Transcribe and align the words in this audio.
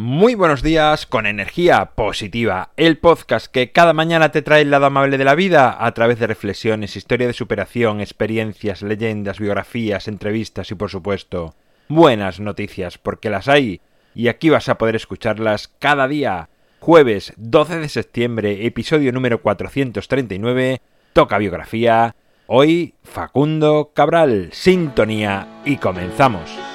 Muy 0.00 0.36
buenos 0.36 0.62
días 0.62 1.06
con 1.06 1.26
energía 1.26 1.86
positiva, 1.96 2.70
el 2.76 2.98
podcast 2.98 3.48
que 3.48 3.72
cada 3.72 3.92
mañana 3.92 4.30
te 4.30 4.42
trae 4.42 4.62
el 4.62 4.70
lado 4.70 4.86
amable 4.86 5.18
de 5.18 5.24
la 5.24 5.34
vida 5.34 5.76
a 5.84 5.92
través 5.92 6.20
de 6.20 6.28
reflexiones, 6.28 6.94
historia 6.94 7.26
de 7.26 7.32
superación, 7.32 8.00
experiencias, 8.00 8.82
leyendas, 8.82 9.40
biografías, 9.40 10.06
entrevistas 10.06 10.70
y 10.70 10.76
por 10.76 10.88
supuesto 10.88 11.56
buenas 11.88 12.38
noticias 12.38 12.96
porque 12.96 13.28
las 13.28 13.48
hay 13.48 13.80
y 14.14 14.28
aquí 14.28 14.50
vas 14.50 14.68
a 14.68 14.78
poder 14.78 14.94
escucharlas 14.94 15.66
cada 15.80 16.06
día. 16.06 16.48
Jueves 16.78 17.32
12 17.36 17.80
de 17.80 17.88
septiembre, 17.88 18.66
episodio 18.66 19.10
número 19.10 19.42
439, 19.42 20.80
toca 21.12 21.38
biografía. 21.38 22.14
Hoy 22.46 22.94
Facundo 23.02 23.90
Cabral, 23.96 24.50
sintonía 24.52 25.60
y 25.64 25.78
comenzamos. 25.78 26.67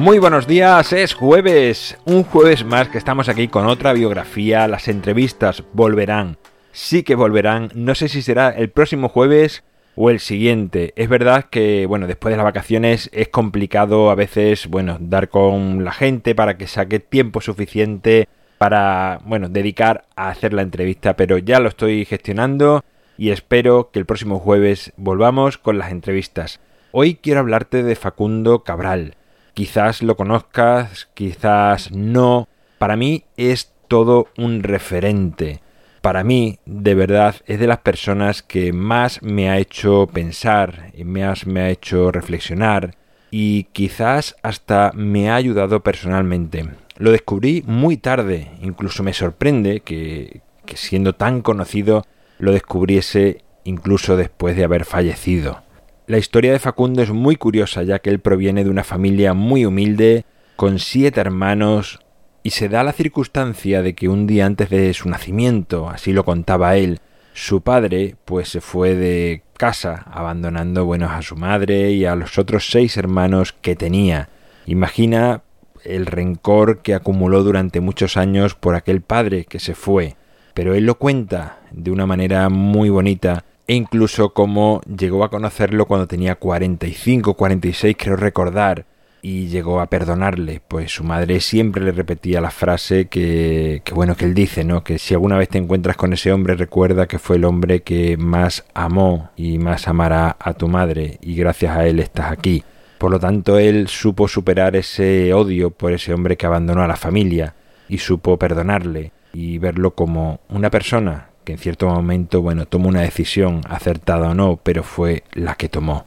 Muy 0.00 0.18
buenos 0.18 0.46
días, 0.46 0.94
es 0.94 1.12
jueves, 1.12 1.98
un 2.06 2.24
jueves 2.24 2.64
más 2.64 2.88
que 2.88 2.96
estamos 2.96 3.28
aquí 3.28 3.48
con 3.48 3.66
otra 3.66 3.92
biografía, 3.92 4.66
las 4.66 4.88
entrevistas 4.88 5.62
volverán, 5.74 6.38
sí 6.72 7.02
que 7.02 7.14
volverán, 7.14 7.70
no 7.74 7.94
sé 7.94 8.08
si 8.08 8.22
será 8.22 8.48
el 8.48 8.70
próximo 8.70 9.10
jueves 9.10 9.62
o 9.96 10.08
el 10.08 10.18
siguiente. 10.18 10.94
Es 10.96 11.10
verdad 11.10 11.44
que, 11.50 11.84
bueno, 11.84 12.06
después 12.06 12.32
de 12.32 12.38
las 12.38 12.44
vacaciones 12.44 13.10
es 13.12 13.28
complicado 13.28 14.10
a 14.10 14.14
veces, 14.14 14.68
bueno, 14.68 14.96
dar 14.98 15.28
con 15.28 15.84
la 15.84 15.92
gente 15.92 16.34
para 16.34 16.56
que 16.56 16.66
saque 16.66 16.98
tiempo 16.98 17.42
suficiente 17.42 18.26
para, 18.56 19.20
bueno, 19.26 19.50
dedicar 19.50 20.06
a 20.16 20.30
hacer 20.30 20.54
la 20.54 20.62
entrevista, 20.62 21.14
pero 21.14 21.36
ya 21.36 21.60
lo 21.60 21.68
estoy 21.68 22.06
gestionando 22.06 22.82
y 23.18 23.32
espero 23.32 23.90
que 23.92 23.98
el 23.98 24.06
próximo 24.06 24.38
jueves 24.38 24.94
volvamos 24.96 25.58
con 25.58 25.76
las 25.76 25.90
entrevistas. 25.90 26.58
Hoy 26.90 27.16
quiero 27.16 27.40
hablarte 27.40 27.82
de 27.82 27.96
Facundo 27.96 28.64
Cabral. 28.64 29.14
Quizás 29.54 30.02
lo 30.02 30.16
conozcas, 30.16 31.08
quizás 31.14 31.90
no. 31.92 32.48
Para 32.78 32.96
mí 32.96 33.24
es 33.36 33.72
todo 33.88 34.28
un 34.36 34.62
referente. 34.62 35.60
Para 36.00 36.24
mí, 36.24 36.58
de 36.64 36.94
verdad, 36.94 37.36
es 37.46 37.60
de 37.60 37.66
las 37.66 37.78
personas 37.78 38.42
que 38.42 38.72
más 38.72 39.22
me 39.22 39.50
ha 39.50 39.58
hecho 39.58 40.06
pensar, 40.06 40.92
y 40.94 41.04
más 41.04 41.46
me 41.46 41.60
ha 41.60 41.70
hecho 41.70 42.10
reflexionar 42.10 42.96
y 43.30 43.64
quizás 43.72 44.36
hasta 44.42 44.92
me 44.94 45.30
ha 45.30 45.36
ayudado 45.36 45.80
personalmente. 45.80 46.68
Lo 46.96 47.12
descubrí 47.12 47.62
muy 47.66 47.96
tarde, 47.96 48.50
incluso 48.60 49.02
me 49.02 49.12
sorprende 49.12 49.80
que, 49.80 50.42
que 50.66 50.76
siendo 50.76 51.14
tan 51.14 51.40
conocido 51.40 52.04
lo 52.38 52.52
descubriese 52.52 53.42
incluso 53.64 54.16
después 54.16 54.56
de 54.56 54.64
haber 54.64 54.84
fallecido. 54.84 55.62
La 56.10 56.18
historia 56.18 56.50
de 56.50 56.58
Facundo 56.58 57.02
es 57.02 57.12
muy 57.12 57.36
curiosa 57.36 57.84
ya 57.84 58.00
que 58.00 58.10
él 58.10 58.18
proviene 58.18 58.64
de 58.64 58.70
una 58.70 58.82
familia 58.82 59.32
muy 59.32 59.64
humilde, 59.64 60.24
con 60.56 60.80
siete 60.80 61.20
hermanos, 61.20 62.00
y 62.42 62.50
se 62.50 62.68
da 62.68 62.82
la 62.82 62.92
circunstancia 62.92 63.80
de 63.80 63.94
que 63.94 64.08
un 64.08 64.26
día 64.26 64.44
antes 64.44 64.70
de 64.70 64.92
su 64.92 65.08
nacimiento, 65.08 65.88
así 65.88 66.12
lo 66.12 66.24
contaba 66.24 66.76
él, 66.76 66.98
su 67.32 67.60
padre 67.60 68.16
pues 68.24 68.48
se 68.48 68.60
fue 68.60 68.96
de 68.96 69.44
casa, 69.56 70.04
abandonando 70.10 70.84
buenos 70.84 71.12
a 71.12 71.22
su 71.22 71.36
madre 71.36 71.92
y 71.92 72.04
a 72.06 72.16
los 72.16 72.38
otros 72.38 72.68
seis 72.72 72.96
hermanos 72.96 73.52
que 73.52 73.76
tenía. 73.76 74.30
Imagina 74.66 75.42
el 75.84 76.06
rencor 76.06 76.82
que 76.82 76.94
acumuló 76.94 77.44
durante 77.44 77.78
muchos 77.78 78.16
años 78.16 78.56
por 78.56 78.74
aquel 78.74 79.00
padre 79.00 79.44
que 79.44 79.60
se 79.60 79.76
fue. 79.76 80.16
Pero 80.54 80.74
él 80.74 80.86
lo 80.86 80.96
cuenta 80.96 81.60
de 81.70 81.92
una 81.92 82.04
manera 82.04 82.48
muy 82.48 82.88
bonita 82.88 83.44
e 83.70 83.74
incluso 83.74 84.30
cómo 84.30 84.80
llegó 84.82 85.22
a 85.22 85.30
conocerlo 85.30 85.86
cuando 85.86 86.08
tenía 86.08 86.34
45, 86.34 87.34
46 87.34 87.96
creo 87.96 88.16
recordar 88.16 88.84
y 89.22 89.46
llegó 89.46 89.80
a 89.80 89.86
perdonarle, 89.86 90.60
pues 90.66 90.90
su 90.90 91.04
madre 91.04 91.38
siempre 91.38 91.84
le 91.84 91.92
repetía 91.92 92.40
la 92.40 92.50
frase 92.50 93.06
que, 93.06 93.80
que 93.84 93.94
bueno 93.94 94.16
que 94.16 94.24
él 94.24 94.34
dice, 94.34 94.64
¿no? 94.64 94.82
Que 94.82 94.98
si 94.98 95.14
alguna 95.14 95.38
vez 95.38 95.50
te 95.50 95.58
encuentras 95.58 95.96
con 95.96 96.12
ese 96.12 96.32
hombre 96.32 96.56
recuerda 96.56 97.06
que 97.06 97.20
fue 97.20 97.36
el 97.36 97.44
hombre 97.44 97.82
que 97.82 98.16
más 98.16 98.64
amó 98.74 99.30
y 99.36 99.58
más 99.58 99.86
amará 99.86 100.36
a 100.40 100.54
tu 100.54 100.66
madre 100.66 101.18
y 101.20 101.36
gracias 101.36 101.76
a 101.76 101.86
él 101.86 102.00
estás 102.00 102.32
aquí. 102.32 102.64
Por 102.98 103.12
lo 103.12 103.20
tanto, 103.20 103.56
él 103.60 103.86
supo 103.86 104.26
superar 104.26 104.74
ese 104.74 105.32
odio 105.32 105.70
por 105.70 105.92
ese 105.92 106.12
hombre 106.12 106.36
que 106.36 106.46
abandonó 106.46 106.82
a 106.82 106.88
la 106.88 106.96
familia 106.96 107.54
y 107.88 107.98
supo 107.98 108.36
perdonarle 108.36 109.12
y 109.32 109.58
verlo 109.58 109.94
como 109.94 110.40
una 110.48 110.70
persona 110.70 111.29
en 111.50 111.58
cierto 111.58 111.88
momento, 111.88 112.42
bueno, 112.42 112.66
tomó 112.66 112.88
una 112.88 113.02
decisión 113.02 113.60
acertada 113.68 114.30
o 114.30 114.34
no, 114.34 114.60
pero 114.62 114.82
fue 114.82 115.24
la 115.32 115.54
que 115.54 115.68
tomó. 115.68 116.06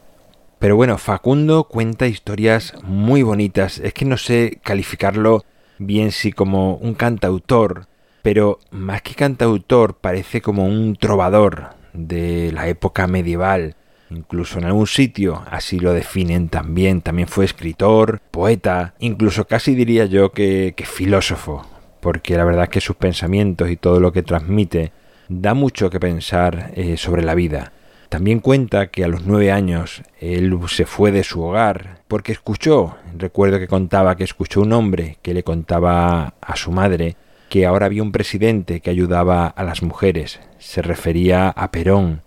Pero 0.63 0.77
bueno, 0.77 0.97
Facundo 0.97 1.65
cuenta 1.65 2.07
historias 2.07 2.73
muy 2.83 3.21
bonitas. 3.21 3.79
Es 3.79 3.93
que 3.93 4.05
no 4.05 4.15
sé 4.15 4.59
calificarlo 4.63 5.43
bien 5.77 6.13
si 6.13 6.31
como 6.31 6.75
un 6.75 6.93
cantautor, 6.93 7.87
pero 8.21 8.59
más 8.71 9.01
que 9.01 9.13
cantautor 9.13 9.95
parece 9.95 10.41
como 10.41 10.65
un 10.65 10.95
trovador 10.95 11.71
de 11.91 12.53
la 12.53 12.69
época 12.69 13.07
medieval. 13.07 13.75
Incluso 14.09 14.57
en 14.57 14.63
algún 14.63 14.87
sitio 14.87 15.43
así 15.51 15.79
lo 15.79 15.91
definen 15.91 16.47
también. 16.47 17.01
También 17.01 17.27
fue 17.27 17.43
escritor, 17.43 18.21
poeta, 18.31 18.93
incluso 18.99 19.45
casi 19.45 19.75
diría 19.75 20.05
yo 20.05 20.31
que, 20.31 20.73
que 20.77 20.85
filósofo, 20.85 21.65
porque 21.99 22.37
la 22.37 22.45
verdad 22.45 22.63
es 22.63 22.69
que 22.69 22.79
sus 22.79 22.95
pensamientos 22.95 23.69
y 23.69 23.75
todo 23.75 23.99
lo 23.99 24.13
que 24.13 24.23
transmite 24.23 24.93
da 25.41 25.53
mucho 25.53 25.89
que 25.89 25.99
pensar 25.99 26.71
eh, 26.75 26.97
sobre 26.97 27.23
la 27.23 27.35
vida. 27.35 27.71
También 28.09 28.39
cuenta 28.39 28.87
que 28.87 29.03
a 29.03 29.07
los 29.07 29.25
nueve 29.25 29.51
años 29.51 30.03
él 30.19 30.55
se 30.67 30.85
fue 30.85 31.11
de 31.11 31.23
su 31.23 31.41
hogar 31.41 32.01
porque 32.07 32.31
escuchó, 32.31 32.95
recuerdo 33.17 33.57
que 33.57 33.67
contaba 33.67 34.15
que 34.15 34.23
escuchó 34.23 34.61
un 34.61 34.73
hombre 34.73 35.17
que 35.23 35.33
le 35.33 35.43
contaba 35.43 36.35
a 36.39 36.55
su 36.55 36.71
madre 36.71 37.15
que 37.49 37.65
ahora 37.65 37.85
había 37.85 38.03
un 38.03 38.11
presidente 38.11 38.79
que 38.79 38.89
ayudaba 38.89 39.47
a 39.47 39.63
las 39.63 39.83
mujeres, 39.83 40.39
se 40.57 40.81
refería 40.81 41.49
a 41.49 41.71
Perón, 41.71 42.21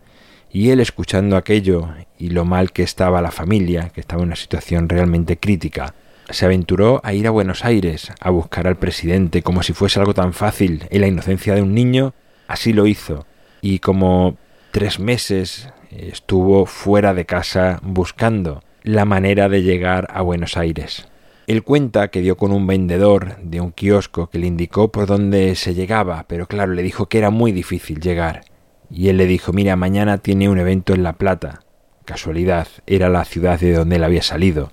y 0.52 0.70
él 0.70 0.80
escuchando 0.80 1.36
aquello 1.36 1.88
y 2.18 2.30
lo 2.30 2.44
mal 2.44 2.72
que 2.72 2.82
estaba 2.82 3.20
la 3.20 3.30
familia, 3.30 3.90
que 3.90 4.00
estaba 4.00 4.22
en 4.22 4.28
una 4.28 4.36
situación 4.36 4.88
realmente 4.88 5.36
crítica, 5.36 5.94
se 6.30 6.44
aventuró 6.44 7.00
a 7.04 7.12
ir 7.12 7.26
a 7.26 7.30
Buenos 7.30 7.64
Aires 7.64 8.12
a 8.20 8.30
buscar 8.30 8.66
al 8.66 8.76
presidente 8.76 9.42
como 9.42 9.62
si 9.62 9.72
fuese 9.72 10.00
algo 10.00 10.14
tan 10.14 10.32
fácil 10.32 10.84
en 10.90 11.00
la 11.00 11.06
inocencia 11.08 11.54
de 11.54 11.62
un 11.62 11.74
niño 11.74 12.14
Así 12.46 12.72
lo 12.72 12.86
hizo, 12.86 13.26
y 13.60 13.80
como 13.80 14.36
tres 14.70 14.98
meses 15.00 15.68
estuvo 15.90 16.66
fuera 16.66 17.14
de 17.14 17.26
casa 17.26 17.80
buscando 17.82 18.62
la 18.82 19.04
manera 19.04 19.48
de 19.48 19.62
llegar 19.62 20.08
a 20.12 20.22
Buenos 20.22 20.56
Aires. 20.56 21.08
Él 21.46 21.62
cuenta 21.62 22.08
que 22.08 22.20
dio 22.20 22.36
con 22.36 22.52
un 22.52 22.66
vendedor 22.66 23.36
de 23.42 23.60
un 23.60 23.70
kiosco 23.70 24.28
que 24.28 24.38
le 24.38 24.48
indicó 24.48 24.90
por 24.90 25.06
dónde 25.06 25.54
se 25.54 25.74
llegaba, 25.74 26.24
pero 26.28 26.46
claro, 26.46 26.72
le 26.72 26.82
dijo 26.82 27.06
que 27.06 27.18
era 27.18 27.30
muy 27.30 27.52
difícil 27.52 28.00
llegar. 28.00 28.42
Y 28.90 29.08
él 29.08 29.16
le 29.16 29.26
dijo, 29.26 29.52
mira, 29.52 29.76
mañana 29.76 30.18
tiene 30.18 30.48
un 30.48 30.58
evento 30.58 30.94
en 30.94 31.02
La 31.02 31.14
Plata. 31.14 31.60
Casualidad, 32.04 32.68
era 32.86 33.08
la 33.08 33.24
ciudad 33.24 33.58
de 33.58 33.72
donde 33.72 33.96
él 33.96 34.04
había 34.04 34.22
salido. 34.22 34.70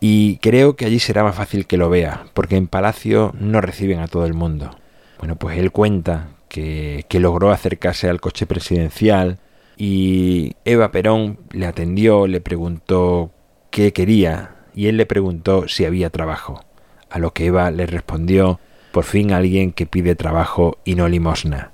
Y 0.00 0.38
creo 0.38 0.76
que 0.76 0.84
allí 0.84 0.98
será 0.98 1.22
más 1.22 1.34
fácil 1.34 1.66
que 1.66 1.78
lo 1.78 1.88
vea, 1.88 2.24
porque 2.34 2.56
en 2.56 2.68
Palacio 2.68 3.34
no 3.38 3.60
reciben 3.60 4.00
a 4.00 4.08
todo 4.08 4.26
el 4.26 4.34
mundo. 4.34 4.76
Bueno, 5.18 5.36
pues 5.36 5.58
él 5.58 5.72
cuenta 5.72 6.28
que, 6.54 7.20
logró 7.20 7.50
acercarse 7.50 8.08
al 8.08 8.20
coche 8.20 8.46
presidencial 8.46 9.38
y 9.76 10.54
Eva 10.64 10.92
Perón 10.92 11.40
le 11.50 11.66
atendió, 11.66 12.28
le 12.28 12.40
preguntó 12.40 13.32
qué 13.70 13.92
quería 13.92 14.54
y 14.72 14.86
él 14.86 14.96
le 14.96 15.06
preguntó 15.06 15.66
si 15.66 15.84
había 15.84 16.10
trabajo, 16.10 16.64
a 17.10 17.18
lo 17.18 17.32
que 17.32 17.46
Eva 17.46 17.70
le 17.72 17.86
respondió 17.86 18.60
por 18.92 19.02
fin 19.02 19.32
alguien 19.32 19.72
que 19.72 19.86
pide 19.86 20.14
trabajo 20.14 20.78
y 20.84 20.94
no 20.94 21.08
limosna. 21.08 21.72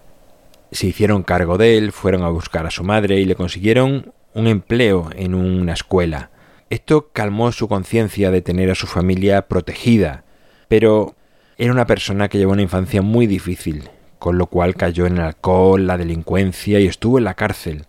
Se 0.73 0.87
hicieron 0.87 1.25
cargo 1.25 1.59
de 1.59 1.77
él, 1.77 1.93
fueron 1.93 2.23
a 2.23 2.31
buscar 2.31 2.67
a 2.67 2.71
su 2.71 2.83
madre 2.83 3.21
y 3.21 3.27
le 3.27 3.35
consiguieron 3.35 4.15
un 4.33 4.47
empleo 4.47 5.11
en 5.15 5.35
una 5.35 5.75
escuela. 5.75 6.31
Esto 6.71 7.11
calmó 7.13 7.53
su 7.53 7.69
conciencia 7.69 8.31
de 8.31 8.41
tener 8.41 8.71
a 8.71 8.75
su 8.75 8.87
familia 8.87 9.47
protegida, 9.47 10.25
pero 10.69 11.17
era 11.59 11.73
una 11.73 11.87
persona 11.87 12.29
que 12.29 12.39
llevó 12.39 12.53
una 12.53 12.63
infancia 12.63 13.03
muy 13.03 13.27
difícil 13.27 13.91
con 14.21 14.39
lo 14.39 14.47
cual 14.47 14.77
cayó 14.77 15.07
en 15.07 15.15
el 15.17 15.23
alcohol, 15.23 15.87
la 15.87 15.99
delincuencia 15.99 16.79
y 16.79 16.87
estuvo 16.87 17.19
en 17.19 17.25
la 17.25 17.35
cárcel. 17.35 17.87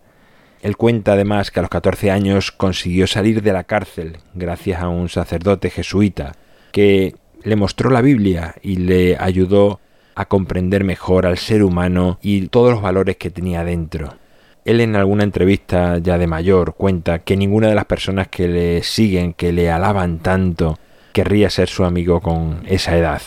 Él 0.62 0.78
cuenta 0.78 1.13
además 1.13 1.51
que 1.51 1.60
a 1.60 1.62
los 1.62 1.69
14 1.69 2.10
años 2.10 2.51
consiguió 2.51 3.06
salir 3.06 3.44
de 3.44 3.54
la 3.54 3.66
cárcel 3.66 4.18
gracias 4.33 4.81
a 4.81 4.89
un 4.89 5.10
sacerdote 5.10 5.69
jesuita 5.69 6.33
que 6.72 7.16
le 7.44 7.56
mostró 7.56 7.89
la 7.89 8.01
Biblia 8.01 8.56
y 8.62 8.78
le 8.78 9.18
ayudó 9.19 9.81
a 10.16 10.25
comprender 10.25 10.83
mejor 10.83 11.25
al 11.25 11.38
ser 11.38 11.63
humano 11.63 12.18
y 12.22 12.48
todos 12.48 12.72
los 12.72 12.81
valores 12.81 13.18
que 13.18 13.30
tenía 13.30 13.63
dentro. 13.63 14.16
él 14.63 14.80
en 14.80 14.95
alguna 14.95 15.24
entrevista 15.24 15.98
ya 15.98 16.18
de 16.18 16.27
mayor 16.27 16.75
cuenta 16.75 17.19
que 17.19 17.36
ninguna 17.36 17.68
de 17.68 17.75
las 17.75 17.86
personas 17.86 18.27
que 18.27 18.48
le 18.48 18.84
siguen, 18.84 19.34
que 19.34 19.51
le 19.51 19.69
alaban 19.69 20.19
tanto, 20.19 20.77
querría 21.13 21.50
ser 21.50 21.68
su 21.68 21.84
amigo 21.84 22.22
con 22.22 22.62
esa 22.68 22.95
edad, 22.95 23.22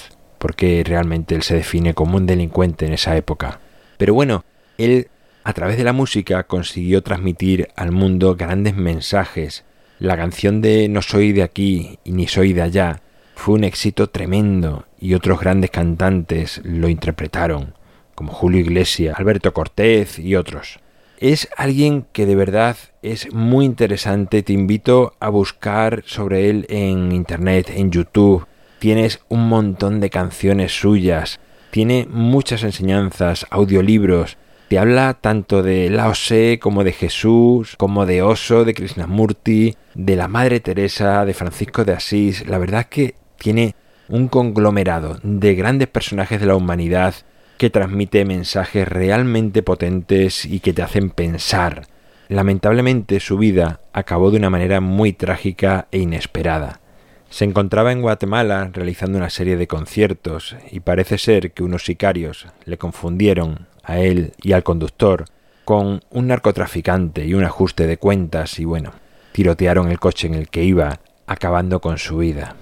porque 0.45 0.83
realmente 0.85 1.35
él 1.35 1.43
se 1.43 1.55
define 1.55 1.95
como 1.95 2.19
un 2.19 2.27
delincuente 2.27 2.85
en 2.85 2.93
esa 2.93 3.17
época. 3.17 3.61
Pero 3.97 4.13
bueno, 4.13 4.45
él 4.77 5.09
a 5.43 5.55
través 5.55 5.79
de 5.79 5.85
la 5.85 5.95
música 5.95 6.43
consiguió 6.43 7.03
transmitir 7.03 7.71
al 7.77 7.93
mundo 7.93 8.37
grandes 8.37 8.77
mensajes. 8.77 9.65
La 9.99 10.19
canción 10.19 10.61
de 10.61 10.91
No 10.91 11.01
soy 11.01 11.33
de 11.33 11.45
aquí 11.45 11.99
y 12.05 12.13
ni 12.13 12.27
soy 12.27 12.53
de 12.53 12.61
allá 12.61 13.01
fue 13.35 13.55
un 13.55 13.65
éxito 13.65 14.11
tremendo 14.11 14.85
y 15.01 15.15
otros 15.15 15.41
grandes 15.41 15.71
cantantes 15.71 16.61
lo 16.63 16.91
interpretaron, 16.91 17.73
como 18.15 18.31
Julio 18.31 18.61
Iglesias, 18.61 19.19
Alberto 19.19 19.55
Cortés 19.55 20.19
y 20.19 20.37
otros. 20.37 20.79
Es 21.21 21.49
alguien 21.57 22.05
que 22.13 22.27
de 22.27 22.37
verdad 22.37 22.77
es 23.01 23.33
muy 23.33 23.65
interesante, 23.65 24.43
te 24.43 24.53
invito 24.53 25.15
a 25.21 25.31
buscar 25.31 26.03
sobre 26.05 26.51
él 26.51 26.67
en 26.69 27.13
internet, 27.13 27.73
en 27.75 27.91
YouTube. 27.91 28.47
Tienes 28.85 29.21
un 29.31 29.49
montón 29.49 29.99
de 30.01 30.11
canciones 30.11 30.79
suyas, 30.79 31.41
tiene 31.71 32.07
muchas 32.11 32.65
enseñanzas, 32.65 33.47
audiolibros, 33.49 34.37
te 34.69 34.79
habla 34.79 35.15
tanto 35.15 35.63
de 35.63 35.89
Lao 35.89 36.13
Tse 36.13 36.59
como 36.61 36.85
de 36.85 36.93
Jesús, 36.93 37.77
como 37.79 38.05
de 38.05 38.21
Oso, 38.21 38.67
de 38.67 38.75
Krishnamurti, 38.75 39.75
de 39.95 40.17
la 40.17 40.29
Madre 40.29 40.61
Teresa, 40.61 41.25
de 41.25 41.33
Francisco 41.33 41.87
de 41.87 41.95
Asís. 41.95 42.47
La 42.47 42.59
verdad 42.59 42.81
es 42.83 42.87
que 42.89 43.15
tiene 43.39 43.75
un 44.11 44.29
conglomerado 44.29 45.19
de 45.23 45.55
grandes 45.55 45.89
personajes 45.89 46.39
de 46.39 46.47
la 46.47 46.57
humanidad 46.57 47.15
que 47.57 47.71
transmite 47.71 48.27
mensajes 48.27 48.87
realmente 48.87 49.63
potentes 49.63 50.45
y 50.45 50.61
que 50.61 50.75
te 50.75 50.83
hacen 50.83 51.09
pensar. 51.09 51.87
Lamentablemente 52.29 53.19
su 53.21 53.39
vida 53.39 53.81
acabó 53.95 54.31
de 54.31 54.37
una 54.37 54.51
manera 54.51 54.83
muy 54.83 55.15
trágica 55.15 55.89
e 55.91 56.01
inesperada. 56.01 56.81
Se 57.35 57.45
encontraba 57.45 57.91
en 57.91 58.01
Guatemala 58.01 58.71
realizando 58.73 59.19
una 59.19 59.29
serie 59.29 59.57
de 59.57 59.67
conciertos 59.67 60.55
y 60.71 60.79
parece 60.79 61.19
ser 61.19 61.51
que 61.51 61.65
unos 61.65 61.85
sicarios 61.85 62.47
le 62.65 62.79
confundieron 62.79 63.67
a 63.83 63.99
él 63.99 64.35
y 64.41 64.53
al 64.53 64.63
conductor 64.63 65.25
con 65.65 66.01
un 66.11 66.29
narcotraficante 66.29 67.27
y 67.27 67.35
un 67.35 67.43
ajuste 67.43 67.89
de 67.89 67.97
cuentas 67.97 68.61
y 68.61 68.65
bueno, 68.65 68.93
tirotearon 69.33 69.91
el 69.91 69.99
coche 69.99 70.29
en 70.29 70.35
el 70.35 70.49
que 70.49 70.63
iba, 70.63 71.01
acabando 71.27 71.81
con 71.81 71.99
su 71.99 72.19
vida. 72.19 72.55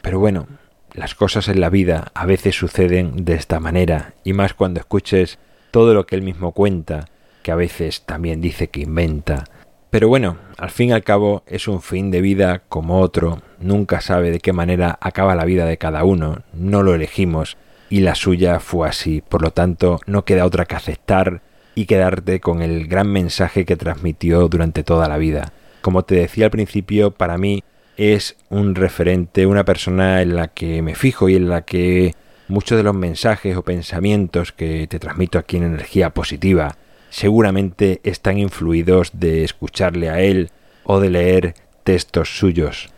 Pero 0.00 0.20
bueno, 0.20 0.46
las 0.94 1.16
cosas 1.16 1.48
en 1.48 1.60
la 1.60 1.68
vida 1.68 2.12
a 2.14 2.24
veces 2.24 2.54
suceden 2.54 3.24
de 3.24 3.34
esta 3.34 3.58
manera, 3.58 4.14
y 4.22 4.32
más 4.32 4.54
cuando 4.54 4.78
escuches 4.78 5.40
todo 5.72 5.92
lo 5.92 6.06
que 6.06 6.14
él 6.14 6.22
mismo 6.22 6.52
cuenta, 6.52 7.06
que 7.42 7.50
a 7.50 7.56
veces 7.56 8.02
también 8.02 8.40
dice 8.40 8.68
que 8.68 8.82
inventa. 8.82 9.42
Pero 9.90 10.06
bueno, 10.06 10.36
al 10.56 10.70
fin 10.70 10.90
y 10.90 10.92
al 10.92 11.02
cabo 11.02 11.42
es 11.46 11.66
un 11.66 11.82
fin 11.82 12.12
de 12.12 12.20
vida 12.20 12.62
como 12.68 13.00
otro, 13.00 13.42
nunca 13.58 14.00
sabe 14.00 14.30
de 14.30 14.38
qué 14.38 14.52
manera 14.52 14.96
acaba 15.00 15.34
la 15.34 15.44
vida 15.44 15.66
de 15.66 15.78
cada 15.78 16.04
uno, 16.04 16.42
no 16.52 16.84
lo 16.84 16.94
elegimos, 16.94 17.56
y 17.88 18.00
la 18.00 18.14
suya 18.14 18.60
fue 18.60 18.88
así. 18.88 19.20
Por 19.20 19.42
lo 19.42 19.50
tanto, 19.50 19.98
no 20.06 20.24
queda 20.24 20.46
otra 20.46 20.64
que 20.64 20.76
aceptar 20.76 21.42
y 21.74 21.86
quedarte 21.86 22.38
con 22.38 22.62
el 22.62 22.86
gran 22.86 23.10
mensaje 23.10 23.64
que 23.64 23.76
transmitió 23.76 24.48
durante 24.48 24.84
toda 24.84 25.08
la 25.08 25.18
vida. 25.18 25.52
Como 25.82 26.04
te 26.04 26.14
decía 26.14 26.44
al 26.44 26.50
principio, 26.52 27.10
para 27.10 27.36
mí 27.36 27.64
es 27.96 28.36
un 28.48 28.76
referente, 28.76 29.44
una 29.44 29.64
persona 29.64 30.22
en 30.22 30.36
la 30.36 30.48
que 30.48 30.82
me 30.82 30.94
fijo 30.94 31.28
y 31.28 31.34
en 31.34 31.48
la 31.48 31.62
que 31.62 32.14
muchos 32.46 32.78
de 32.78 32.84
los 32.84 32.94
mensajes 32.94 33.56
o 33.56 33.64
pensamientos 33.64 34.52
que 34.52 34.86
te 34.86 35.00
transmito 35.00 35.38
aquí 35.38 35.56
en 35.56 35.64
energía 35.64 36.10
positiva 36.10 36.76
seguramente 37.10 38.00
están 38.04 38.38
influidos 38.38 39.10
de 39.12 39.44
escucharle 39.44 40.08
a 40.08 40.20
él 40.20 40.50
o 40.84 41.00
de 41.00 41.10
leer 41.10 41.54
textos 41.84 42.38
suyos. 42.38 42.88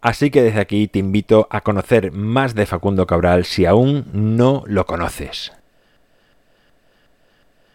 Así 0.00 0.30
que 0.30 0.42
desde 0.42 0.60
aquí 0.60 0.86
te 0.86 1.00
invito 1.00 1.48
a 1.50 1.60
conocer 1.60 2.12
más 2.12 2.54
de 2.54 2.66
Facundo 2.66 3.06
Cabral 3.06 3.44
si 3.44 3.66
aún 3.66 4.06
no 4.12 4.62
lo 4.66 4.86
conoces. 4.86 5.52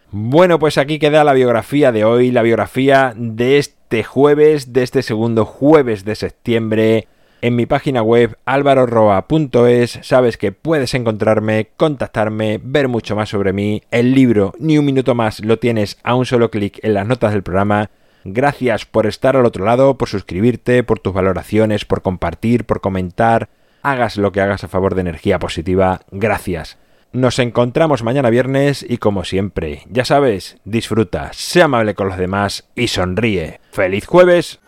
Bueno, 0.09 0.59
pues 0.59 0.77
aquí 0.77 0.99
queda 0.99 1.23
la 1.23 1.33
biografía 1.33 1.91
de 1.91 2.05
hoy, 2.05 2.31
la 2.31 2.43
biografía 2.43 3.13
de 3.15 3.57
este 3.57 4.03
jueves, 4.03 4.71
de 4.71 4.83
este 4.83 5.01
segundo 5.01 5.43
jueves 5.43 6.05
de 6.05 6.15
septiembre. 6.15 7.07
En 7.43 7.57
mi 7.57 7.65
página 7.65 8.01
web 8.01 8.37
alvaroroa.es 8.45 9.99
sabes 10.01 10.37
que 10.37 10.53
puedes 10.53 10.93
encontrarme, 10.93 11.67
contactarme, 11.75 12.61
ver 12.63 12.87
mucho 12.87 13.17
más 13.17 13.27
sobre 13.27 13.51
mí. 13.51 13.83
El 13.91 14.13
libro 14.13 14.53
Ni 14.59 14.77
un 14.77 14.85
minuto 14.85 15.13
más 15.13 15.43
lo 15.43 15.59
tienes 15.59 15.97
a 16.03 16.15
un 16.15 16.25
solo 16.25 16.49
clic 16.49 16.79
en 16.83 16.93
las 16.93 17.05
notas 17.05 17.33
del 17.33 17.43
programa 17.43 17.89
Gracias 18.23 18.85
por 18.85 19.07
estar 19.07 19.35
al 19.35 19.45
otro 19.45 19.65
lado, 19.65 19.97
por 19.97 20.07
suscribirte, 20.07 20.83
por 20.83 20.99
tus 20.99 21.11
valoraciones, 21.11 21.83
por 21.83 22.01
compartir, 22.01 22.63
por 22.63 22.79
comentar. 22.79 23.49
Hagas 23.81 24.15
lo 24.15 24.31
que 24.31 24.39
hagas 24.39 24.63
a 24.63 24.69
favor 24.69 24.95
de 24.95 25.01
energía 25.01 25.37
positiva. 25.37 25.99
Gracias. 26.11 26.77
Nos 27.11 27.39
encontramos 27.39 28.03
mañana 28.03 28.29
viernes 28.29 28.85
y 28.87 28.99
como 28.99 29.25
siempre, 29.25 29.83
ya 29.89 30.05
sabes, 30.05 30.55
disfruta, 30.63 31.31
sea 31.33 31.65
amable 31.65 31.93
con 31.93 32.07
los 32.07 32.17
demás 32.17 32.69
y 32.73 32.87
sonríe. 32.87 33.59
¡Feliz 33.73 34.07
jueves! 34.07 34.61